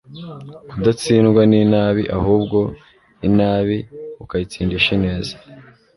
[0.69, 2.59] kudatsindwa n'inabi ahubwo
[3.27, 3.77] inabi
[4.23, 5.35] ukayitsindisha ineza